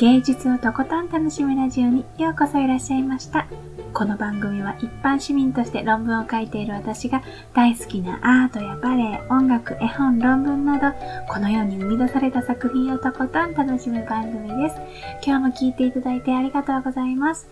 [0.00, 3.46] 芸術をとことん楽しむラジオにようこそいらっしゃいました。
[3.92, 10.96] この番組は一般市民として論文を書いている私が大好きなアートやバレエ、音楽、絵本、論文など、
[11.30, 14.76] このように生み出された作品をとことん楽しむ番組です。
[15.22, 17.50] 今日も聴いていただいてありがとうございます。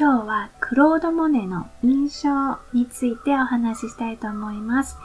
[0.00, 4.96] 今日はクロード・モネの印象についてお話ししたいと思います。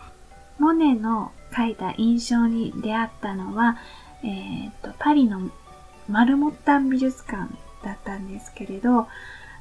[0.58, 3.76] モネの描いた印象に出会ったのは、
[4.24, 5.52] えー、っと、パリの
[6.08, 7.54] マルモッタン美術館
[7.84, 9.08] だったんですけれど、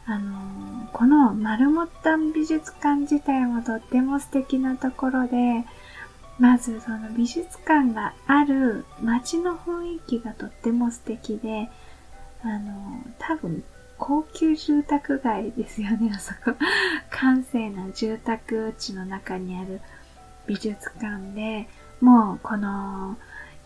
[0.07, 5.65] あの、このマルモッタン美術館自体もとっても素敵なところで、
[6.39, 11.71] まずその美術館がある街の雰囲気がとっても素敵で、
[12.43, 13.63] あの、多分
[13.99, 16.57] 高級住宅街ですよね、 あそこ。
[17.11, 19.81] 閑静な住宅地の中にある
[20.47, 21.69] 美術館で、
[22.01, 23.17] もうこの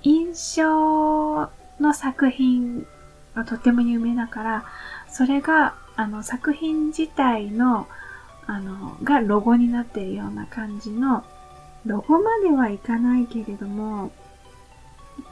[0.02, 1.48] 印象
[1.80, 2.86] の作品
[3.34, 4.64] がとても有名だから、
[5.10, 7.86] それが、あの、作品自体の、
[8.46, 11.24] あの、がロゴになっているような感じの、
[11.86, 14.10] ロゴまではいかないけれども、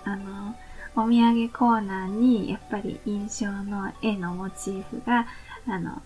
[0.04, 0.54] あの、
[0.94, 5.26] お土産コーナーに、やっぱり印象の絵のモチーフが、
[5.66, 6.02] あの、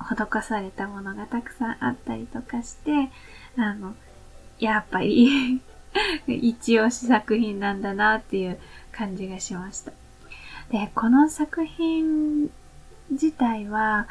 [0.00, 3.10] 施されたものがたくさんあったりとかして、
[3.56, 3.94] あの、
[4.58, 5.60] やっぱり
[6.26, 8.58] 一押し作品なんだなっていう
[8.92, 9.92] 感じがしました。
[10.70, 12.50] で、この作品
[13.10, 14.06] 自体は、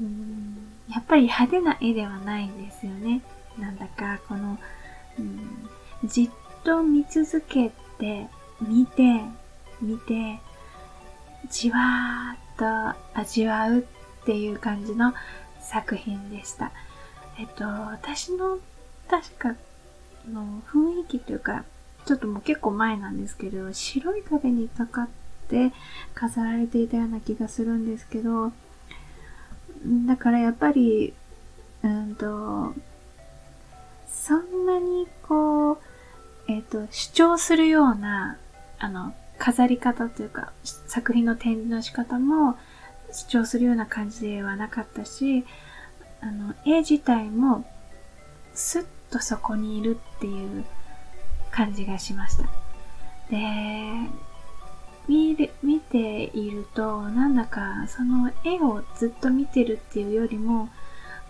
[0.00, 0.56] うん
[0.88, 3.20] やっぱり派手な絵ではないんですよね。
[3.58, 4.58] なんだか、この、
[5.18, 5.68] うん
[6.04, 6.30] じっ
[6.62, 8.28] と見続けて、
[8.60, 9.20] 見て、
[9.80, 10.40] 見て、
[11.50, 15.14] じわーっと味わうっていう感じの
[15.60, 16.70] 作品でした。
[17.38, 18.58] えっと、私の
[19.08, 19.54] 確か
[20.28, 21.64] の雰囲気というか、
[22.04, 25.08] ちょっともう結構前なんですけど、白い壁にかかっ
[25.48, 25.72] て
[26.14, 28.52] 飾られていたような気がするんですけど、
[30.06, 31.14] だからやっぱり、
[31.82, 32.74] うんと、
[34.08, 35.78] そんなにこう、
[36.48, 38.38] えっ、ー、と、主張するような、
[38.78, 42.56] あの、飾り方というか、作品の展示の仕方も
[43.12, 45.44] 主張するような感じではなかったし、
[46.20, 47.64] あの、絵自体も、
[48.54, 50.64] スッとそこにいるっていう
[51.50, 52.44] 感じがしました。
[53.30, 53.38] で、
[55.08, 60.68] 見る、見ていると、なんだかその絵をずっと見てるっていうよりも、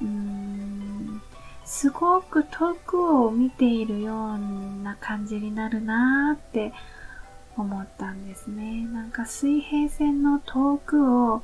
[0.01, 1.23] うーん、
[1.65, 4.39] すごく遠くを見ているよう
[4.83, 6.73] な感じになるなーって
[7.57, 8.87] 思ったんですね。
[8.87, 11.43] なんか水平線の遠くを、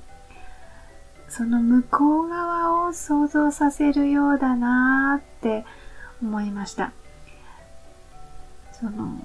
[1.28, 5.65] その向こう側を想像させるようだなーって
[6.24, 6.92] 思いました。
[8.72, 9.18] その、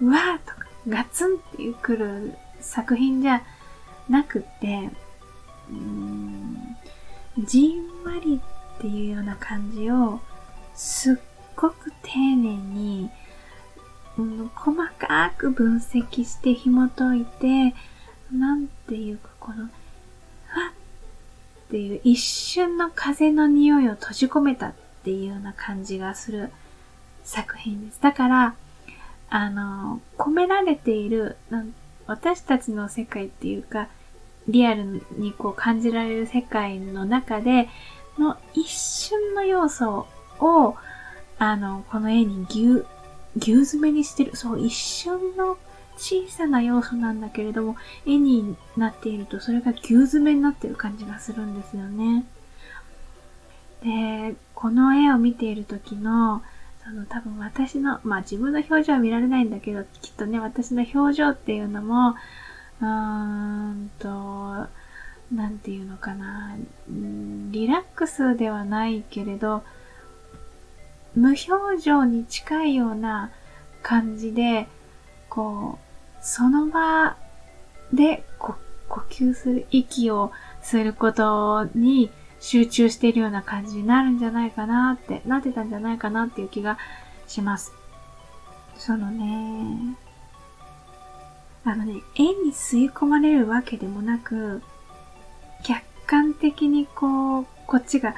[0.00, 3.42] うわーとか、ガツンっていう来る作品じゃ
[4.08, 4.90] なくて、
[5.70, 6.76] うーん、
[7.38, 8.40] じんわり
[8.76, 10.20] っていうような感じを、
[10.74, 11.16] すっ
[11.56, 13.10] ごく丁寧に、
[14.18, 17.74] うん、細かく分析して紐解いて、
[18.32, 19.70] なんていうかこの、わっ
[21.70, 26.50] ていう一瞬の風の匂いを閉じ込めたっっていうような感じがする
[27.24, 28.00] 作品です。
[28.02, 28.54] だから、
[29.30, 31.36] あの、込められている、
[32.06, 33.88] 私たちの世界っていうか、
[34.48, 37.68] リアルにこう感じられる世界の中で
[38.18, 40.06] の一瞬の要素
[40.40, 40.76] を、
[41.38, 42.84] あの、この絵に牛、
[43.36, 44.36] 牛詰めにしてる。
[44.36, 45.56] そう、一瞬の
[45.96, 52.24] 小さな要素なんだけれども、絵になっているとそれが牛詰めになってる感じがするんですよね。
[53.82, 56.42] で、この絵を見ている時の、
[56.84, 62.16] その多分私の、まあ自分の表情は見られないんだけど、きっとね、私の表情っていうのも、
[62.80, 64.08] うーんと、
[65.32, 66.56] なんていうのかな、
[66.88, 69.62] リラックスではないけれど、
[71.14, 73.30] 無表情に近いような
[73.82, 74.68] 感じで、
[75.28, 77.16] こう、その場
[77.92, 78.56] で呼
[79.08, 80.32] 吸する、息を
[80.62, 82.10] することに
[82.40, 86.78] 集中しているような感じになるんじゃないかなって、なってたんじゃないかなっていう気が
[87.26, 87.72] します。
[88.76, 89.96] そのね、
[91.64, 94.62] あのね、絵に吸い込まれるわけでもなく、
[95.62, 98.14] 客観的にこう、こっちが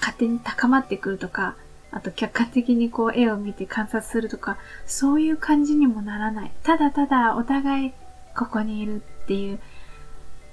[0.00, 1.54] 勝手に高まってくるとか、
[1.92, 6.52] あと客観的にこう絵を見て観察するとか、そういう感じにもならない。
[6.64, 7.92] ただただお互い
[8.36, 9.60] ここにいるっていう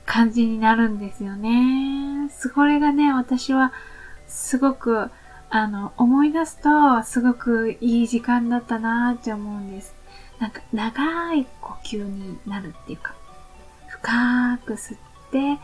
[0.06, 2.30] 感じになるんですよね。
[2.30, 3.74] それがね、私は
[4.28, 5.10] すごく、
[5.50, 9.96] あの、思い出すと、すごくいい時間だったなーって思うんです。
[10.40, 13.14] なんか、長い呼吸になるっていうか、
[13.88, 15.00] 深く吸っ
[15.32, 15.60] て、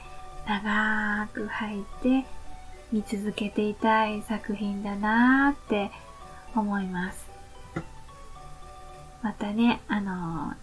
[0.48, 2.26] 長く吐いて、
[2.92, 5.92] 見続けていたい作品だなーって
[6.56, 7.28] 思います。
[9.22, 10.54] またね、あの、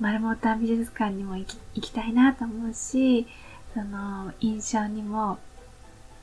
[0.00, 3.26] 丸モーター美術館にも行き行きたいなと思うし、
[3.74, 5.38] その印象にも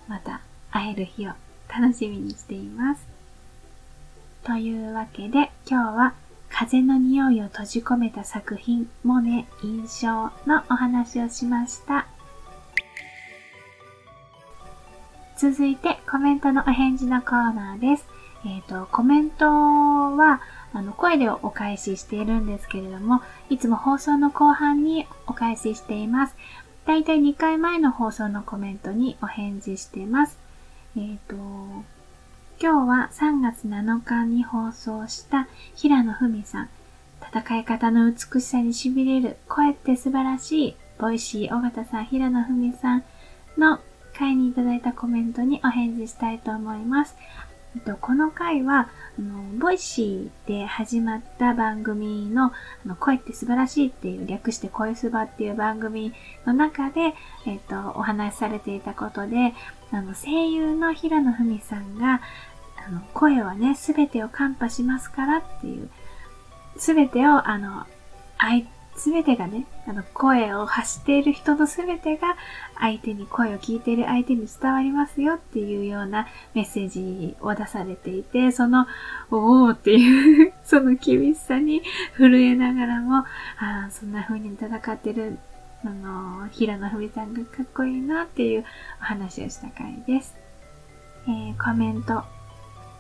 [0.08, 0.42] また
[0.72, 1.34] 会える日を
[1.70, 3.08] 楽しみにしています。
[4.44, 6.14] というわけで今日は
[6.50, 12.08] 風の匂いを閉じ込めた作品モネ印象のお話をしました。
[15.38, 18.08] 続いてコメントのお返事のコーナーです。
[18.48, 20.42] えっ、ー、と、コメントは、
[20.74, 26.36] あの、声でお返ししているんですけれども、いつも放送の後半にお返ししています。
[26.86, 30.38] だいたい2回前の放送のコメントにお返事しています。
[30.96, 31.36] えっ、ー、と、
[32.60, 36.70] 今日は3月7日に放送した平野文さん。
[37.34, 40.76] 戦い方の美しさに痺れる声って素晴らしい。
[40.98, 43.04] ボイシー尾形さん、平野文さん
[43.58, 43.80] の
[44.18, 47.16] 回にいただいたコメントにお返事したいと思います。
[48.02, 52.54] この回は、あの、ボイシーで始まった番組の、あ
[52.86, 56.14] の、声って素晴らしいっていう、略して声すばっていう番組
[56.46, 57.14] の中で、
[57.46, 59.54] えっ、と、お話しされていたことで、
[59.92, 62.22] あの、声優の平野文さんが、
[62.88, 65.90] あの、声はね、すべてをカンパしますからっていう、
[66.78, 67.86] すべてを、あの、
[68.40, 68.66] 相
[68.98, 72.36] すべてがね、あの、声を発している人のすべてが、
[72.80, 78.88] 相手に声を聞いている相手に伝わりますよっていうようなメッセージを出されていて、その、
[79.30, 81.84] おーっていう その厳しさに
[82.18, 83.26] 震えながらも、あ
[83.60, 85.38] あ、そんな風に戦ってる、
[85.86, 88.66] あの、平野文さんがかっこいいなっていう
[89.00, 90.36] お話をした回です。
[91.28, 92.24] えー、コメント、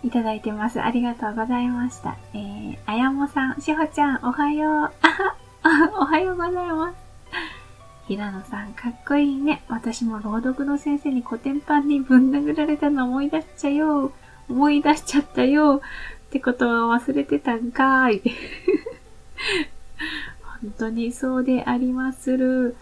[0.04, 0.80] いただいてます。
[0.80, 2.18] ありがとうございました。
[2.34, 4.74] えー、あやもさん、しほちゃん、おはよう。
[4.74, 5.47] あは
[6.00, 6.96] おはようございます。
[8.08, 9.64] 平野さん、かっこいいね。
[9.68, 14.14] 私も朗読の先生にコテンパンにぶん殴られたの思い出しちゃよ。
[14.50, 15.82] 思い出しちゃったよ。
[16.28, 18.22] ってことは忘れてたんかーい。
[20.62, 22.78] 本当にそうでありまする。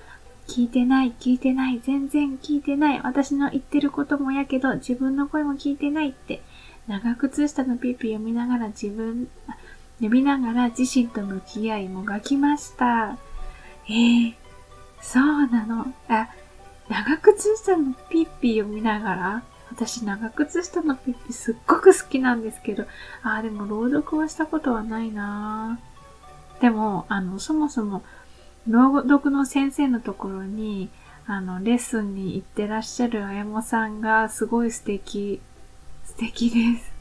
[0.47, 3.01] 聞いてない、聞いてない、全然聞いてない。
[3.03, 6.43] 私の言ってることもやけど、自分の声も聞いてないって。
[6.87, 9.27] 長靴下のピーピー読みながら自分、
[9.97, 13.17] 読みながら自身と向き合いもがきました。
[13.87, 14.33] えー、
[15.01, 15.93] そうなの。
[16.09, 16.29] あ、
[16.89, 22.85] 長靴下のピッピー読みながら私長靴下のピッピーすっごく好きなんですけど、
[23.23, 25.79] あでも朗読はしたことはないな
[26.61, 28.03] でも、あの、そもそも、
[28.67, 30.89] 朗読の先生のところに、
[31.27, 35.41] あの、レッスンに行ってらっしゃるあやもさんがすごい素敵、
[36.05, 36.93] 素敵です。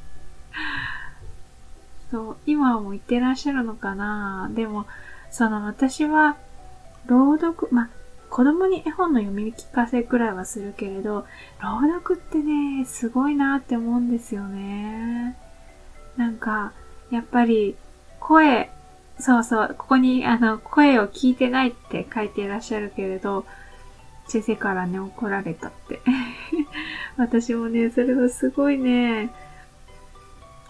[2.15, 4.49] そう、今も言ってらっしゃるのかな？
[4.55, 4.87] でも、
[5.33, 6.37] その私は、
[7.07, 7.89] 朗読、まあ、
[8.31, 11.27] 子供に絵本の読み聞かせくらいはするけれど、
[11.61, 15.37] 朗読ってね、すごいなって思うんですよね。
[16.17, 16.73] なんか、
[17.11, 17.75] やっぱり、
[18.21, 18.71] 声、
[19.19, 23.45] そうそう、ここに、あの、声を聞いてないって書いていらっしゃるけれど、
[24.29, 26.01] 先生からね、怒られたって。
[27.19, 29.31] 私もね、それはすごいね、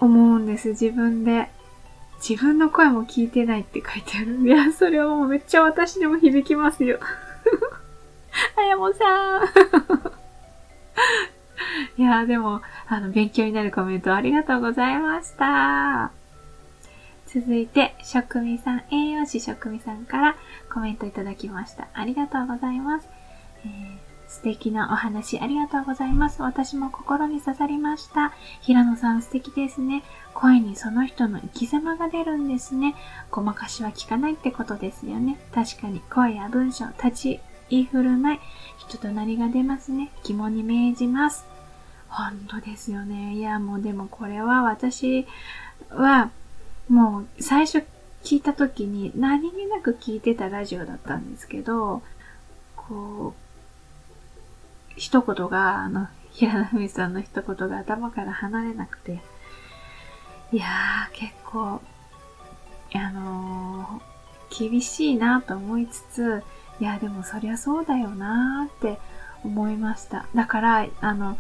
[0.05, 1.49] 思うんです、自分で。
[2.27, 4.37] 自分の声も聞いてないって書いてある。
[4.47, 6.99] いや、それはもうめっちゃ私にも響きますよ。
[8.57, 9.45] あやもさん。
[12.01, 16.11] いや、でも、あの、勉強になるコメントありがとうございました。
[17.27, 20.37] 続いて、職味さん、栄養士職味さんから
[20.73, 21.89] コメントいただきました。
[21.93, 23.09] ありがとうございます。
[23.65, 24.04] えー
[24.35, 26.43] 素敵なお話ありがとうございます。
[26.43, 28.33] 私も心に刺さりました。
[28.63, 30.03] 平野さん素敵ですね。
[30.35, 32.97] 声にその人の生き様が出るんですね。
[33.31, 35.39] ごまかしは聞かないってことですよね。
[35.55, 38.41] 確かに声や文章、立ち居振る舞い、
[38.79, 40.11] 人となりが出ますね。
[40.25, 41.47] 肝に銘じます。
[42.09, 43.35] 本当ですよね。
[43.35, 45.27] いや、もうでもこれは私
[45.91, 46.31] は、
[46.89, 47.85] もう最初
[48.25, 52.03] 聞いた時に何気なく聞いてたラジオだったんですけど、
[52.75, 53.44] こう、
[54.97, 59.23] 一言が、あの、平野文さんの一言が頭から離れなくて、
[60.53, 61.81] いやー、結構、
[62.95, 66.43] あのー、厳しいなと思いつつ、
[66.81, 69.01] いや、でもそりゃそうだよなーって
[69.45, 70.27] 思いました。
[70.35, 71.39] だから、あの、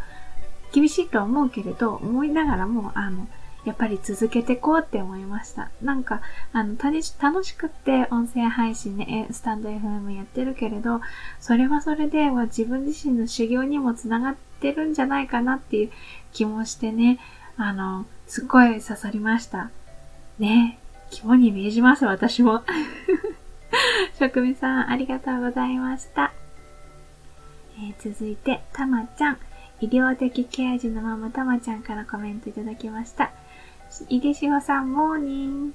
[0.73, 3.28] 厳しいとは思うけれど、思いながらも、あの、
[3.64, 5.71] やっぱり続けてこうって思いました。
[5.83, 6.21] なんか、
[6.52, 11.00] あの、楽しくって音声配信ね、スタンド FM やってるけれど、
[11.40, 15.90] それはそれでは自分自身の修行にもつながってるんじゃないかなっていう
[16.33, 17.18] 気もしてね、
[17.56, 19.71] あの、すっごい刺さりました。
[20.38, 20.78] ね、
[21.11, 22.62] 肝に銘じます、私も。
[24.18, 26.33] 職味さん、ありがとうございました。
[27.78, 29.38] えー、続いて、たまちゃん。
[29.80, 33.33] 医療的ケア児のママたまちゃんからコメントいただきました。
[34.08, 35.74] 井出志保さん、モーニング。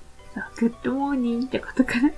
[0.57, 2.11] グッドモーニングってことかな。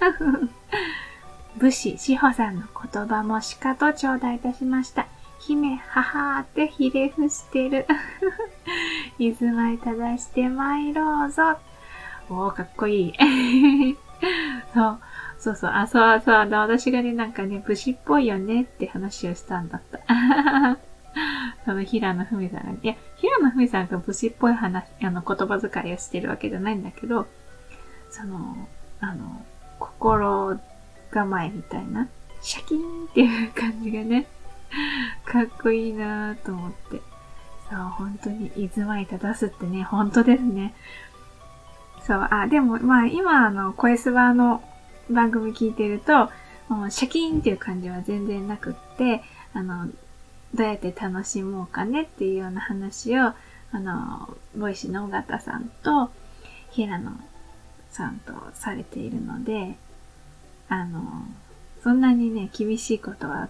[1.58, 5.08] 武士、志保さんの言葉もしかと頂戴いたしました。
[5.40, 7.86] 姫、母ってひれ伏してる。
[9.20, 11.58] いずまい正して参ろうぞ。
[12.30, 13.98] おー、かっこいい。
[14.74, 15.00] そう。
[15.40, 15.72] そうそう。
[15.72, 16.50] あ、そうそう。
[16.50, 20.78] 私がね、なんかね、武士っぽいよねって話をしたんだった。
[21.66, 27.28] その平野文さんが、いや、平野文さんが武士っぽい話、あの、言葉遣いをしてるわけじゃないんだけど、
[28.10, 28.68] その、
[29.00, 29.46] あの、
[29.80, 30.60] 心
[31.12, 32.08] 構えみたいな、
[32.42, 34.28] シャキーンっていう感じがね、
[35.26, 37.02] かっこいいなぁと思って。
[37.70, 40.74] そう、本当に、いずまいた出すってね、本当ですね。
[42.06, 44.64] そう、あ、でも、まあ、今、あの、声スバの
[45.10, 46.30] 番組聞いてると、
[46.68, 49.22] もうシャキーンっていう感じは全然なくって、
[49.54, 49.88] あの、
[50.54, 53.34] どうやって楽しもうかねっていうような話を、
[53.72, 56.10] あの、ボイシーの尾形さんと、
[56.72, 57.12] 平野
[57.90, 59.76] さんとされているので、
[60.68, 61.26] あの、
[61.84, 63.50] そんなにね、厳しいことは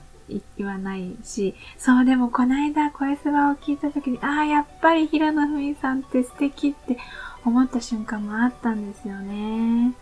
[0.58, 6.98] 言わないし、そう、でもこの間声スバを聞いた時に、ああ、やっぱり平野文さんって素敵って
[7.46, 9.93] 思った瞬間もあったんですよね。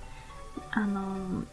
[0.71, 1.43] あの、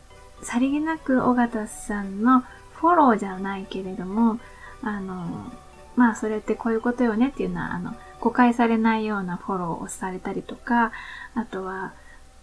[0.43, 2.43] さりげなく尾形さんの
[2.75, 4.39] フォローじゃないけれども、
[4.83, 5.53] あの、
[5.97, 10.93] まあそれってこういうことよねっていうのは、あの、誤解されないようなフォローをされたりとか、
[11.35, 11.93] あとは、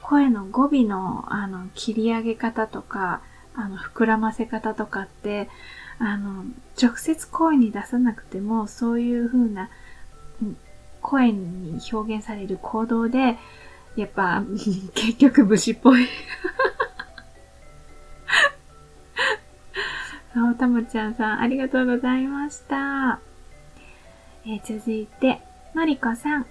[0.02, 3.22] 声の語尾の、あの、切り上げ方とか、
[3.56, 5.50] あの、膨らませ方とかって、
[6.00, 6.46] あの、
[6.82, 9.70] 直接声に出さなくても、そういう風な、
[11.02, 13.38] 声に表現される行動で、
[13.96, 14.44] やっぱ、
[14.96, 16.08] 結局武士っぽい。
[20.34, 23.20] そう、たまちゃんさん、ありがとうございました。
[24.46, 25.42] えー、続いて、
[25.76, 26.46] のりこさん。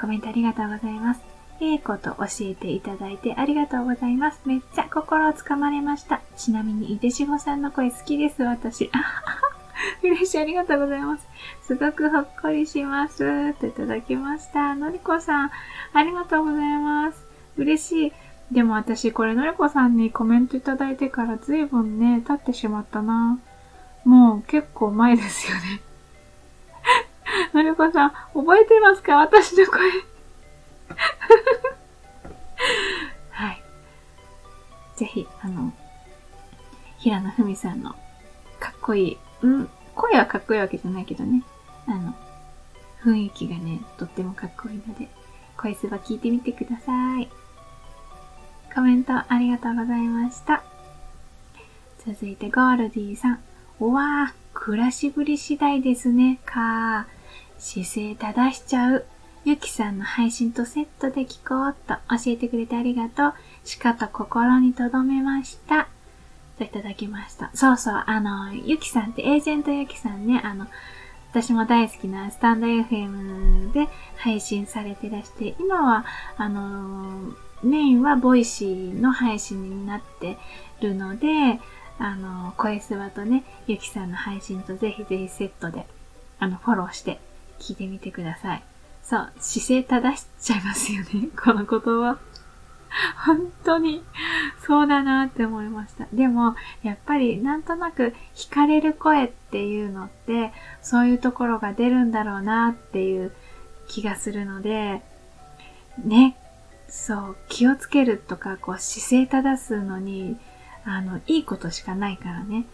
[0.00, 1.20] コメントありがとうございます。
[1.60, 4.40] ええこと教えていただいてありがとうございます。
[4.44, 6.20] めっちゃ心をつかまれました。
[6.36, 8.90] ちなみに、いでしほさんの声好きです、私。
[10.02, 11.26] 嬉しい、ありがとうございます。
[11.62, 13.54] すごくほっこりします。
[13.54, 14.74] といただきました。
[14.74, 15.50] のりこさん、
[15.92, 17.26] ありがとうございます。
[17.56, 18.12] 嬉しい。
[18.50, 23.38] でも私、これのりこさんにコメントいただいてから随分ね、経ってしまったな。
[24.04, 25.80] もう結構前ですよね。
[27.52, 29.16] のりこさん、覚えてますか？
[29.16, 29.80] 私の声。
[33.30, 33.62] はい。
[34.94, 35.72] ぜひ、あの、
[36.98, 37.96] 平野文さんの
[38.60, 41.42] かっこいい、うん、声はかっこいいわけじゃないけどね。
[41.88, 42.14] あの、
[43.02, 45.08] 雰囲気がね、とってもかっこいいので、
[45.56, 47.28] 声すば聞いてみてください。
[48.76, 50.62] コメントありがとうございました。
[52.06, 53.38] 続いてゴールディーさん。
[53.80, 57.58] おわー、暮らしぶり次第ですね、かー。
[57.58, 59.06] 姿勢正しちゃう。
[59.46, 63.34] ゆきさんの配信とセットで聞こうと教えてくれてありがとう。
[63.64, 65.88] しかと心に留めました。
[66.58, 67.50] といただきました。
[67.54, 70.66] そうそう、あの、ゆきさんってエージェントゆきさんね、あの、
[71.30, 76.04] 私も大好きなスタンド FM で配信されてらして、今は、
[76.36, 80.36] あの、メインはボイシーの配信になって
[80.80, 81.60] るので、
[81.98, 85.86] あの、声スワとね、ゆきさんの配信とぜひぜひセットで、
[86.38, 87.18] あの、フォローして
[87.58, 88.62] 聞いてみてください。
[89.02, 92.18] そう、姿勢正しちゃいますよね、 この言葉。
[93.24, 94.02] 本当に、
[94.66, 96.06] そうだなって思いました。
[96.12, 103.32] でも、やっぱりなんとなく惹かれる声っていうのって、そういうところが出るんだろうなっていう
[103.88, 105.02] 気がするので、
[106.04, 106.36] ね、
[106.88, 110.36] そう、気をつけるとか、こう姿勢正すのに、
[110.84, 112.64] あの、いいことしかないからね、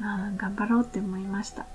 [0.00, 1.66] あ頑張ろうって思いました。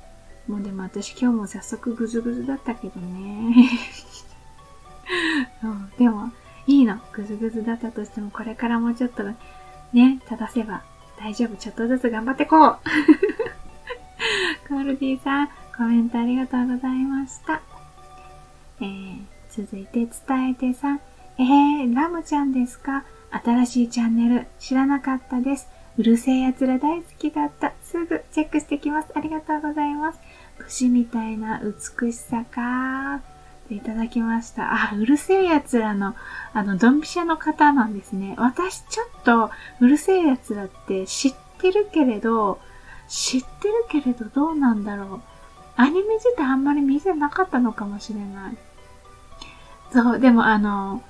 [0.48, 3.70] もうでも私今日も早速ぐずぐずだったけどね。
[5.62, 6.32] そ うでも、
[6.67, 7.00] いいの。
[7.13, 9.24] ぐずぐずだったとしても、これからもうちょっと
[9.94, 10.84] ね、正せば
[11.17, 11.56] 大丈夫。
[11.56, 12.79] ちょっとずつ頑張ってこう
[14.67, 17.62] コールディさん、コメントありがとうございました。
[18.79, 21.01] えー、続いて、伝えてさん、
[21.39, 23.06] えー、ラムちゃんですか？
[23.32, 25.67] 新しいチャンネル、知らなかったです。
[25.98, 27.74] うるせえ奴ら大好きだった。
[27.84, 29.10] すぐチェックしてきます。
[29.15, 30.20] ありがとうございます。
[30.58, 33.20] 武士みたいな美しさかー。
[33.70, 34.74] いただきました。
[34.74, 36.15] あ、うるせえ奴らの、
[36.53, 38.34] あの、ドンピシャの方なんですね。
[38.38, 39.51] 私ちょっと、
[39.82, 42.62] うるせえ奴らって知ってるけれど、
[43.10, 45.22] 知ってるけれどどうなんだろう。
[45.75, 48.58] アニメ自体あんまり見てなかったのかもしれない。
[49.91, 51.03] そう、でもあの、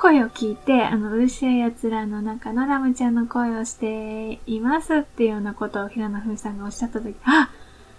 [0.00, 7.50] 声を聞いて、あの、うるしい奴らの中のラムちゃんの声をしていますっていうようなことを平野ふみさんがおっしゃったとき、あ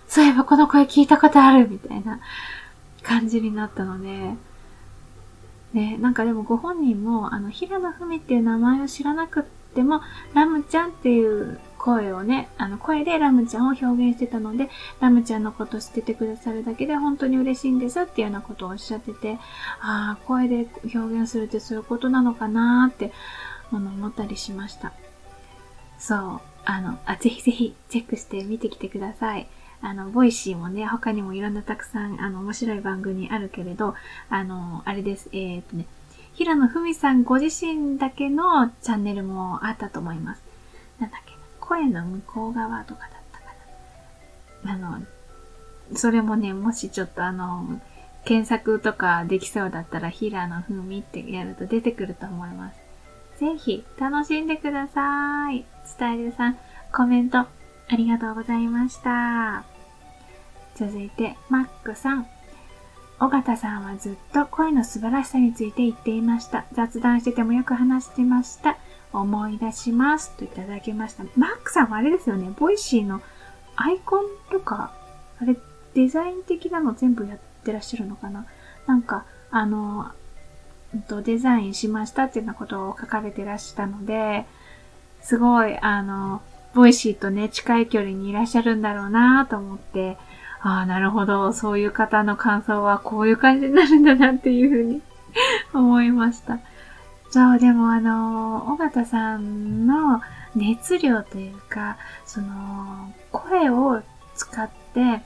[0.07, 2.19] そういえばこの声聞いたことあるみたいな
[3.03, 4.35] 感じになったので、
[5.73, 9.43] ね、なんかでもご本人も、あの、平野ふみっていう名前を知らなくっ
[9.75, 10.01] ても、
[10.33, 14.69] ラムちゃんっていう声をね、あの、声でラムちゃんを表現してたので、
[14.99, 19.39] ラムちゃんのこと知っててくださるだけで本当に嬉しいんですっていうようなことをおっしゃってて、
[19.81, 23.11] ああ、声で表現するってそういうことなのかなーって、
[23.71, 24.93] 思ったりしました。
[25.97, 26.41] そう。
[26.65, 29.47] あの、あ、ぜひぜひチェックして見てきてください。
[29.81, 33.95] あの、ボイシーもね、他にもいろんなたくさん、あの、面白い番組あるけれど、
[34.29, 35.87] あの、あれです、えー、っとね、
[36.33, 40.43] 平野文さんご自身だけのチャンネルもあったと思います。
[40.99, 41.30] なんだっけ？
[41.71, 43.45] 声の向こう側とかだったか
[44.65, 44.73] な。
[44.73, 45.05] あの、
[45.95, 47.79] それもね、もしちょっとあの、
[48.25, 52.79] 検索とかできそうだったら、平野文ってやると出てくると思います。
[53.39, 55.63] ぜひ、楽しんでください。
[55.85, 56.57] スタイルさん、
[56.91, 57.47] コメント、あ
[57.95, 59.63] りがとうございました。
[60.75, 62.27] 続いて、マックさん。
[63.21, 66.65] 尾形さんはずっと声の素晴らしさについて言っていました。
[66.73, 68.77] 雑談しててもよく話してました。
[69.13, 70.31] 思い出します。
[70.37, 71.23] といただきました。
[71.35, 73.21] マックさんはあれですよね、ボイシーの
[73.75, 74.93] アイコンとか、
[75.39, 75.57] あれ、
[75.93, 78.45] デザイン的なの全部やってらっしゃるのかな？
[78.87, 80.11] なんか、あの、
[81.23, 84.45] デザインしましたっていうようなことを書かれてらしたので、
[85.21, 86.41] すごい、あの、
[86.73, 90.17] ボイシーとね、近い距離にいらっしゃるんだろうなと思って、
[90.61, 95.01] ああ、なるほど、そういう方の感想はこういう感じになるんだなっていうふうに
[95.73, 96.59] 思いました。
[97.31, 100.21] そう、でもあの、尾形さんの
[100.53, 104.01] 熱量というか、その、声を
[104.35, 105.21] 使って、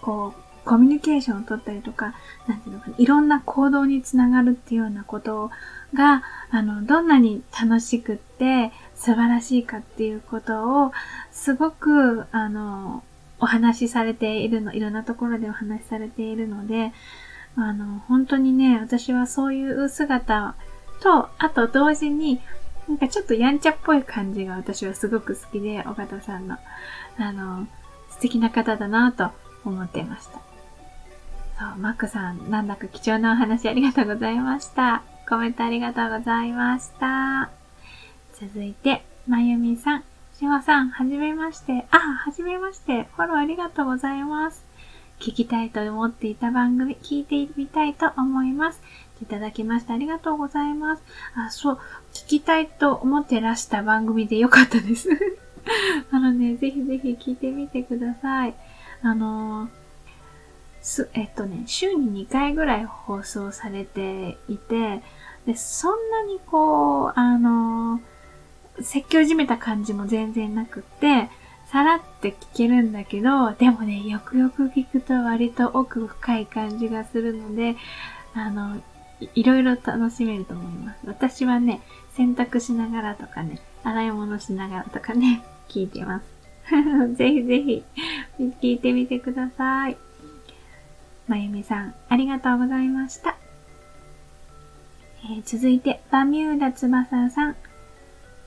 [0.00, 2.14] こう、コミュニケーションを取ったりとか、
[2.46, 5.50] なんていうのかな、いろんな行動につながるっていうようなこと
[5.94, 10.92] が、あの、どんなに楽しくって素晴らしいかっていうことを、
[11.32, 13.02] すごく、あの、
[13.40, 16.92] お話しされているの、いろんなところでお話しされているので、
[17.56, 20.54] あの、本当にね、私はそういう姿
[21.04, 22.40] と、あと同時に、
[22.88, 26.56] なんかちょっとやんちゃっぽい感じが私はすごく好きで、尾形さんの、
[27.18, 27.66] あの、
[28.10, 29.30] 素敵な方だなと
[29.64, 30.40] 思っていました。
[31.58, 35.02] そう、マックさん、なんだか貴重なお話ありがとうございました。
[35.28, 37.50] コメントありがとうございました。
[38.34, 40.04] 続いて、まゆみさん。
[40.38, 41.86] しほさん、はじめまして。
[41.90, 43.04] あ、はじめまして。
[43.14, 44.64] フォローありがとうございます。
[45.20, 48.82] 聞きたいと思っていた番組、聞いてみたいと思います。
[49.22, 51.02] いただきましてありがとうございます。
[51.34, 51.78] あ、そう、
[52.12, 55.08] 聞きたいと思ってらした番組でよかったです。
[56.10, 58.54] あのね、ぜひぜひ聞いてみてください。
[59.02, 59.68] あの
[60.80, 65.02] す、えっとね、週に2回ぐらい放送されていて、
[65.46, 68.00] で、そんなにこう、あの
[68.80, 71.30] 説教じめた感じも全然なくって、
[71.66, 77.76] さらって聞けるんだけど、でもね、よくよく聞くと割と奥深い感じがするので、
[78.34, 78.82] あの、
[79.34, 81.00] いろいろ楽しめると思います。
[81.06, 81.80] 私はね、
[82.16, 86.34] 洗濯しながらとかね、洗い物しながらとかね、 聞いてます。
[87.16, 87.84] ぜひぜひ、
[88.38, 89.96] 聞いてみてください。
[91.28, 93.36] まゆみさん、ありがとうございました。
[95.24, 97.56] えー、続いて、バミューダ翼さん、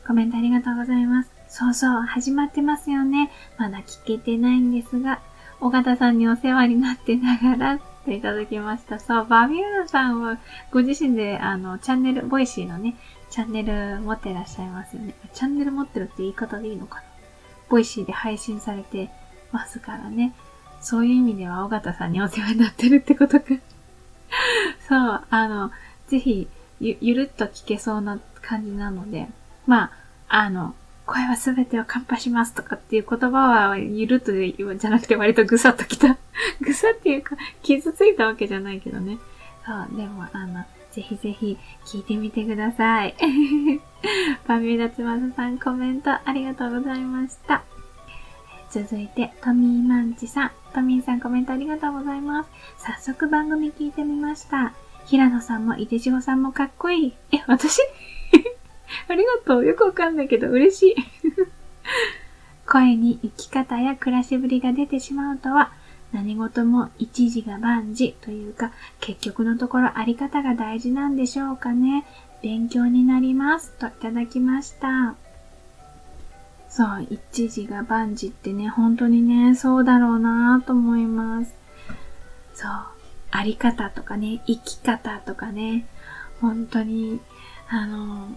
[0.05, 1.31] コメントありがとうございます。
[1.49, 3.31] そうそう、始まってますよね。
[3.57, 5.21] まだ聞けてないんですが、
[5.59, 8.99] 尾形さんにお世話になってながら、ていただきました。
[8.99, 10.39] そう、バミューダさんは
[10.71, 12.95] ご自身で、あの、チャンネル、ボイシーのね、
[13.29, 15.13] チャンネル持ってらっしゃいますよね。
[15.33, 17.03] チャンネル持ってるって言い方でいいのかな？
[17.69, 19.09] ボイシーで配信されて
[19.51, 20.33] ますからね。
[20.79, 23.45] そういう意味では、尾形さんにお世話になってるってことか
[24.87, 25.71] そう、あの、
[26.07, 26.47] ぜひ
[26.79, 29.27] ゆ、ゆるっと聞けそうな感じなので、
[29.65, 29.91] ま
[30.29, 30.75] あ、あの、
[31.07, 36.17] 声はすべてをカンパしますとかっていう言葉はゆるっとで言うじゃなくて割とぐさっときた。
[36.61, 39.17] ぐさっていうか、傷ついたわけじゃないけどね。
[39.65, 43.15] そう、でもあの、ぜひぜひ聞いてみてください。
[44.45, 47.63] パミューダつまささんコメントありがとうございました。
[48.69, 50.51] 続いて、トミーマンチさん。
[50.73, 52.49] トミーさんコメントありがとうございます。
[52.77, 54.73] 早速番組聞いてみました。
[55.05, 57.13] 平野さんも、いでじごさんもかっこいい。
[57.31, 57.79] え、私？
[59.07, 59.65] ありがとう。
[59.65, 60.95] よくわかんないけど嬉しい。
[62.65, 65.71] 声に生き方や暮らしぶりが出てしまうとは、
[66.13, 72.05] 何事も一時が万事というか、結局のところあり方が大事なんでしょうかね。
[72.41, 73.71] 勉強になります。
[73.79, 75.15] といただきました。
[76.69, 81.53] そう、一時が万事ってね、本当にね、そうだろうなと思います。
[82.53, 82.71] そう、
[83.31, 85.87] あり方とかね、生き方とかね、
[86.39, 87.19] 本当に、
[87.69, 88.29] あの、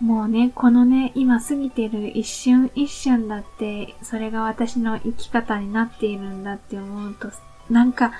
[0.00, 7.30] もうね、このね、今過ぎてる一瞬一瞬だって、それが私の生き方になっているんだって思うと、
[7.70, 8.12] なんか、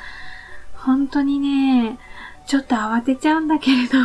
[0.75, 1.99] 本当にね、
[2.47, 3.99] ちょっと慌てちゃうんだけれど、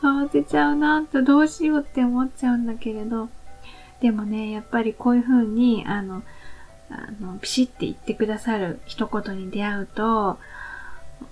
[0.02, 3.28] 慌てちゃうなとどうしようって思っちゃうんだけれど、
[4.00, 6.22] でもね、やっぱりこういう風に、あの、
[6.90, 10.38] あの、ピシって言ってくださる一言に出会うと、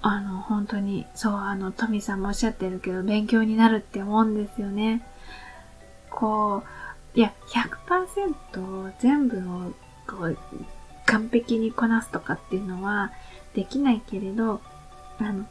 [0.03, 5.07] あの、本当に、そう、あの、トミさんもおっしゃってるけど、勉強になるって思うんですよね。
[6.11, 6.63] こ
[7.15, 9.73] う、いや、100%全部を、
[10.07, 10.39] こう、
[11.07, 13.13] 完璧にこなすとかっていうのは
[13.55, 14.61] できないけれど、
[15.19, 15.47] あの、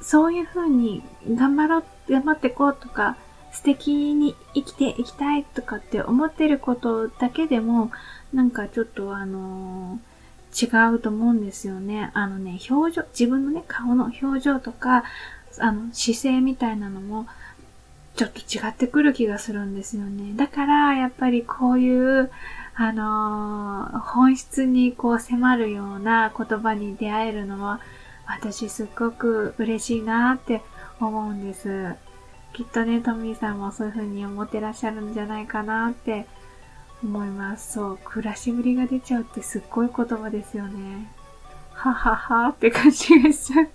[0.00, 3.16] そういう風に頑張ろう、頑張ってこうとか、
[3.52, 7.92] 素敵に生きていきたいとかって思ってることだけでも、
[8.32, 10.13] なんかちょっとあのー、
[10.54, 12.10] 違うと思うんですよね。
[12.14, 15.04] あのね、表情、自分のね、顔の表情とか、
[15.58, 17.26] あの、姿勢みたいなのも、
[18.16, 20.34] ちょっと違ってくる気がするんですよね。
[20.36, 22.30] だから、やっぱりこういう、
[22.76, 27.80] あのー、本質にこう迫るような言葉に出会えるのは、
[28.26, 30.62] 私すっごく嬉しいなって
[31.00, 31.94] 思うんです。
[32.52, 36.26] きっとね、トミーさんもそういう風に思ってらっしゃるんじゃないかなって
[37.02, 37.74] 思います。
[37.74, 41.10] そう、暮らしぶりが出ちゃうってすっごい言葉ですよね。
[41.72, 43.68] はははって感じがしちゃう。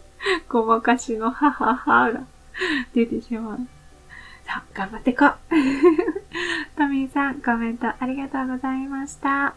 [0.48, 2.20] ごまかしのはははが
[2.94, 3.58] 出てしまう。
[4.44, 5.34] さあ、頑張ってこう。
[6.76, 9.54] トミーさん、コメントありがとうございました。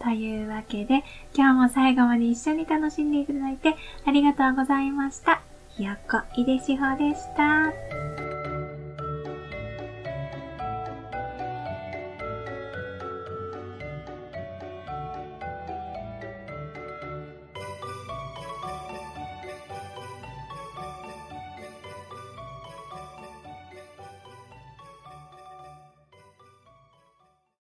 [0.00, 1.04] というわけで、
[1.34, 5.40] 今日も最後まで一緒に楽しんでいただいてありがとうございました。
[5.70, 8.15] ひよこいでしほでした。